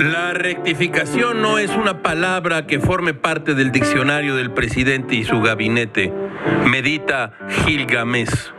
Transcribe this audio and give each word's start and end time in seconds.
La 0.00 0.32
rectificación 0.32 1.42
no 1.42 1.58
es 1.58 1.72
una 1.72 2.00
palabra 2.00 2.66
que 2.66 2.80
forme 2.80 3.12
parte 3.12 3.54
del 3.54 3.70
diccionario 3.70 4.34
del 4.34 4.50
presidente 4.50 5.14
y 5.14 5.24
su 5.24 5.42
gabinete. 5.42 6.10
Medita 6.64 7.32
Gilgamesh. 7.66 8.50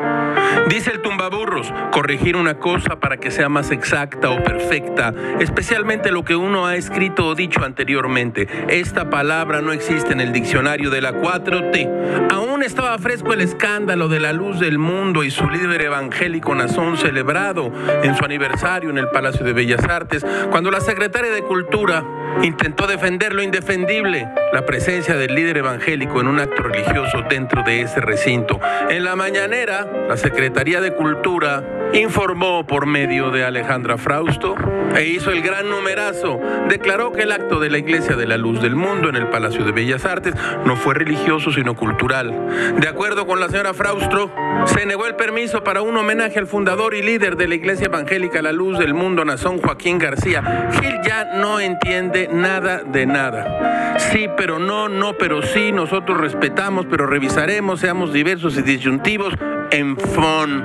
Dice 0.69 0.91
el 0.91 1.01
tumbaburros, 1.01 1.73
corregir 1.91 2.35
una 2.35 2.59
cosa 2.59 2.99
para 2.99 3.17
que 3.17 3.31
sea 3.31 3.49
más 3.49 3.71
exacta 3.71 4.29
o 4.29 4.43
perfecta, 4.43 5.15
especialmente 5.39 6.11
lo 6.11 6.23
que 6.23 6.35
uno 6.35 6.67
ha 6.67 6.75
escrito 6.75 7.25
o 7.25 7.33
dicho 7.33 7.65
anteriormente. 7.65 8.47
Esta 8.67 9.09
palabra 9.09 9.61
no 9.61 9.71
existe 9.71 10.13
en 10.13 10.21
el 10.21 10.33
diccionario 10.33 10.91
de 10.91 11.01
la 11.01 11.13
4T. 11.13 12.29
Aún 12.31 12.50
estaba 12.63 12.97
fresco 12.99 13.33
el 13.33 13.41
escándalo 13.41 14.07
de 14.07 14.19
la 14.19 14.33
luz 14.33 14.59
del 14.59 14.77
mundo 14.77 15.23
y 15.23 15.31
su 15.31 15.49
líder 15.49 15.81
evangélico 15.81 16.53
Nazón 16.53 16.97
celebrado 16.97 17.71
en 18.03 18.15
su 18.15 18.23
aniversario 18.25 18.89
en 18.89 18.97
el 18.97 19.09
Palacio 19.09 19.45
de 19.45 19.53
Bellas 19.53 19.83
Artes, 19.85 20.25
cuando 20.49 20.69
la 20.71 20.81
secretaria 20.81 21.31
de 21.31 21.43
Cultura 21.43 22.03
intentó 22.43 22.87
defender 22.87 23.33
lo 23.33 23.41
indefendible, 23.41 24.27
la 24.51 24.65
presencia 24.65 25.15
del 25.15 25.33
líder 25.33 25.57
evangélico 25.57 26.19
en 26.21 26.27
un 26.27 26.39
acto 26.39 26.63
religioso 26.63 27.23
dentro 27.29 27.63
de 27.63 27.81
ese 27.81 28.01
recinto. 28.01 28.59
En 28.89 29.03
la 29.03 29.15
mañanera, 29.15 29.87
la 30.07 30.17
Secretaría 30.17 30.81
de 30.81 30.93
Cultura 30.93 31.63
informó 31.93 32.65
por 32.65 32.85
medio 32.85 33.31
de 33.31 33.43
Alejandra 33.43 33.97
Frausto 33.97 34.55
e 34.95 35.05
hizo 35.05 35.31
el 35.31 35.41
gran 35.41 35.69
numerazo. 35.69 36.39
Declaró 36.69 37.11
que 37.11 37.23
el 37.23 37.31
acto 37.31 37.59
de 37.59 37.69
la 37.69 37.77
Iglesia 37.77 38.15
de 38.15 38.27
la 38.27 38.37
Luz 38.37 38.61
del 38.61 38.75
Mundo 38.75 39.09
en 39.09 39.15
el 39.15 39.27
Palacio 39.27 39.63
de 39.63 39.71
Bellas 39.71 40.05
Artes 40.05 40.33
no 40.65 40.75
fue 40.75 40.93
religioso 40.93 41.51
sino 41.51 41.75
cultural. 41.75 42.75
De 42.79 42.87
acuerdo 42.87 43.25
con 43.25 43.39
la 43.39 43.49
señora 43.49 43.73
Frausto, 43.73 44.31
se 44.65 44.85
negó 44.85 45.05
el 45.05 45.15
permiso 45.15 45.63
para 45.63 45.81
un 45.81 45.95
homenaje 45.97 46.39
al 46.39 46.47
fundador 46.47 46.93
y 46.93 47.01
líder 47.01 47.35
de 47.35 47.47
la 47.47 47.55
Iglesia 47.55 47.87
Evangélica 47.87 48.41
La 48.41 48.51
Luz 48.51 48.79
del 48.79 48.93
Mundo, 48.93 49.25
Nazón 49.25 49.59
Joaquín 49.59 49.97
García. 49.97 50.69
Gil 50.79 50.99
ya 51.03 51.25
no 51.35 51.59
entiende 51.59 52.29
nada 52.31 52.83
de 52.83 53.05
nada. 53.05 53.97
Sí, 53.97 54.27
pero 54.41 54.57
no, 54.57 54.89
no, 54.89 55.13
pero 55.19 55.43
sí, 55.43 55.71
nosotros 55.71 56.19
respetamos, 56.19 56.87
pero 56.89 57.05
revisaremos, 57.05 57.79
seamos 57.79 58.11
diversos 58.11 58.57
y 58.57 58.63
disyuntivos 58.63 59.35
en 59.69 59.95
fon. 59.95 60.63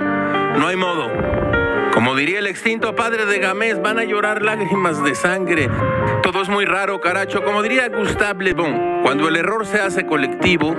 No 0.59 0.67
hay 0.67 0.77
modo. 0.77 1.13
Como 1.93 2.17
diría 2.17 2.39
el 2.39 2.47
extinto 2.47 2.95
padre 2.95 3.27
de 3.27 3.39
Gamés, 3.39 3.83
van 3.83 3.99
a 3.99 4.05
llorar 4.05 4.41
lágrimas 4.41 5.05
de 5.05 5.15
sangre. 5.15 5.69
Todo 6.23 6.41
es 6.41 6.49
muy 6.49 6.65
raro, 6.65 7.03
caracho. 7.03 7.45
Como 7.45 7.63
diría 7.63 7.91
Gustave 7.91 8.45
Le 8.45 8.55
Bon, 8.55 9.03
cuando 9.03 9.29
el 9.29 9.37
error 9.37 9.67
se 9.67 9.79
hace 9.79 10.07
colectivo, 10.07 10.75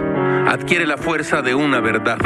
adquiere 0.47 0.87
la 0.87 0.97
fuerza 0.97 1.43
de 1.43 1.53
una 1.53 1.79
verdad. 1.79 2.17